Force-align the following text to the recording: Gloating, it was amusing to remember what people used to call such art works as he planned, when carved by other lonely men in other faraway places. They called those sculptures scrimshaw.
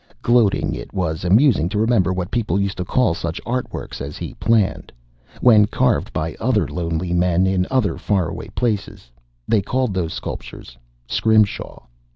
Gloating, 0.23 0.73
it 0.73 0.91
was 0.95 1.23
amusing 1.23 1.69
to 1.69 1.77
remember 1.77 2.11
what 2.11 2.31
people 2.31 2.59
used 2.59 2.75
to 2.77 2.83
call 2.83 3.13
such 3.13 3.39
art 3.45 3.71
works 3.71 4.01
as 4.01 4.17
he 4.17 4.33
planned, 4.33 4.91
when 5.41 5.67
carved 5.67 6.11
by 6.11 6.33
other 6.39 6.67
lonely 6.67 7.13
men 7.13 7.45
in 7.45 7.67
other 7.69 7.99
faraway 7.99 8.47
places. 8.55 9.11
They 9.47 9.61
called 9.61 9.93
those 9.93 10.15
sculptures 10.15 10.75
scrimshaw. 11.05 11.85